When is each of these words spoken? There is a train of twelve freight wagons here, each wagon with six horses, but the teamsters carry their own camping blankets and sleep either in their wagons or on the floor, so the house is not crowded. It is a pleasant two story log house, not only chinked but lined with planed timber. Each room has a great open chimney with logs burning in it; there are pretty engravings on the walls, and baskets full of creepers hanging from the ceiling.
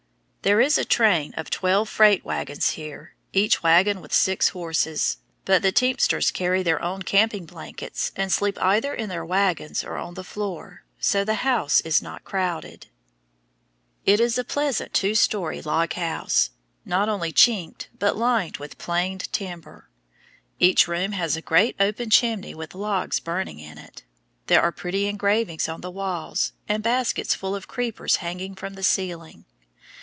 There 0.43 0.59
is 0.59 0.79
a 0.79 0.85
train 0.85 1.35
of 1.37 1.51
twelve 1.51 1.87
freight 1.87 2.25
wagons 2.25 2.71
here, 2.71 3.13
each 3.31 3.61
wagon 3.61 4.01
with 4.01 4.11
six 4.11 4.49
horses, 4.49 5.19
but 5.45 5.61
the 5.61 5.71
teamsters 5.71 6.31
carry 6.31 6.63
their 6.63 6.81
own 6.81 7.03
camping 7.03 7.45
blankets 7.45 8.11
and 8.15 8.31
sleep 8.33 8.57
either 8.59 8.91
in 8.91 9.07
their 9.07 9.23
wagons 9.23 9.83
or 9.83 9.97
on 9.97 10.15
the 10.15 10.23
floor, 10.23 10.83
so 10.99 11.23
the 11.23 11.35
house 11.45 11.79
is 11.81 12.01
not 12.01 12.23
crowded. 12.23 12.87
It 14.03 14.19
is 14.19 14.35
a 14.39 14.43
pleasant 14.43 14.95
two 14.95 15.13
story 15.13 15.61
log 15.61 15.93
house, 15.93 16.49
not 16.85 17.07
only 17.07 17.31
chinked 17.31 17.89
but 17.99 18.15
lined 18.17 18.57
with 18.57 18.79
planed 18.79 19.31
timber. 19.31 19.89
Each 20.57 20.87
room 20.87 21.11
has 21.11 21.35
a 21.37 21.43
great 21.43 21.75
open 21.79 22.09
chimney 22.09 22.55
with 22.55 22.73
logs 22.73 23.19
burning 23.19 23.59
in 23.59 23.77
it; 23.77 24.01
there 24.47 24.63
are 24.63 24.71
pretty 24.71 25.05
engravings 25.05 25.69
on 25.69 25.81
the 25.81 25.91
walls, 25.91 26.53
and 26.67 26.81
baskets 26.81 27.35
full 27.35 27.55
of 27.55 27.67
creepers 27.67 28.15
hanging 28.17 28.55
from 28.55 28.73
the 28.73 28.81
ceiling. 28.81 29.45